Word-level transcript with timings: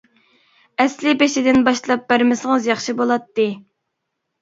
ئەسلى 0.85 1.13
بېشىدىن 1.19 1.63
باشلاپ 1.69 2.09
بەرمىسىڭىز 2.09 2.73
ياخشى 2.73 3.01
بولاتتى. 3.05 3.51